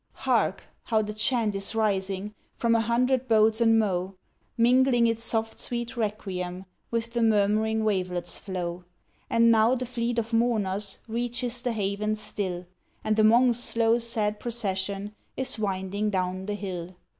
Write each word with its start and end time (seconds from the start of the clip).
Hark! 0.25 0.63
how 0.85 1.03
the 1.03 1.13
chant 1.13 1.53
is 1.53 1.75
rising 1.75 2.33
From 2.55 2.73
a 2.73 2.79
hundred 2.81 3.27
boats 3.27 3.61
and 3.61 3.77
mo', 3.77 4.15
Mingling 4.57 5.05
its 5.05 5.23
soft 5.23 5.59
sweet 5.59 5.95
requiem, 5.95 6.65
With 6.89 7.13
the 7.13 7.21
murmuring 7.21 7.83
wavelet's 7.83 8.39
flow. 8.39 8.83
And 9.29 9.51
now 9.51 9.75
the 9.75 9.85
fleet 9.85 10.17
of 10.17 10.33
mourners 10.33 10.97
Reaches 11.07 11.61
the 11.61 11.71
haven 11.73 12.15
still, 12.15 12.65
And 13.03 13.15
th' 13.15 13.23
Monks' 13.23 13.59
slow, 13.59 13.99
sad 13.99 14.39
procession 14.39 15.13
Is 15.37 15.59
winding 15.59 16.09
down 16.09 16.47
the 16.47 16.55
hill. 16.55 16.95